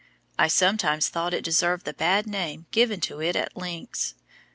[0.39, 4.15] I sometimes thought it deserved the bad name given to it at Link's.